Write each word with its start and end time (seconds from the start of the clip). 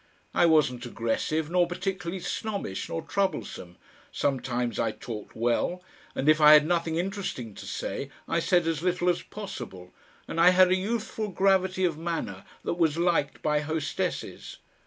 I 0.33 0.47
wasn't 0.47 0.83
aggressive 0.87 1.51
nor 1.51 1.67
particularly 1.67 2.21
snobbish 2.21 2.89
nor 2.89 3.03
troublesome, 3.03 3.77
sometimes 4.11 4.79
I 4.79 4.89
talked 4.93 5.35
well, 5.35 5.83
and 6.15 6.27
if 6.27 6.41
I 6.41 6.53
had 6.53 6.65
nothing 6.65 6.95
interesting 6.95 7.53
to 7.53 7.67
say 7.67 8.09
I 8.27 8.39
said 8.39 8.65
as 8.65 8.81
little 8.81 9.09
as 9.09 9.21
possible, 9.21 9.93
and 10.27 10.41
I 10.41 10.49
had 10.49 10.69
a 10.69 10.75
youthful 10.75 11.27
gravity 11.27 11.85
of 11.85 11.99
manner 11.99 12.45
that 12.63 12.79
was 12.79 12.97
liked 12.97 13.43
by 13.43 13.59
hostesses. 13.59 14.57